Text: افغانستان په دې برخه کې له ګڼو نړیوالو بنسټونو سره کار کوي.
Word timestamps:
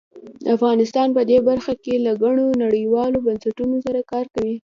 افغانستان 0.55 1.07
په 1.17 1.21
دې 1.29 1.37
برخه 1.49 1.73
کې 1.83 1.95
له 2.05 2.11
ګڼو 2.23 2.47
نړیوالو 2.63 3.23
بنسټونو 3.27 3.75
سره 3.85 3.99
کار 4.11 4.25
کوي. 4.35 4.55